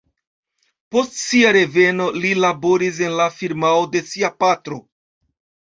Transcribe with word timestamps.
Post 0.95 1.13
sia 1.23 1.51
reveno 1.57 2.07
li 2.25 2.33
laboris 2.45 3.03
en 3.11 3.15
la 3.21 3.29
firmao 3.37 3.87
de 3.95 4.05
sia 4.11 4.35
patro. 4.43 4.83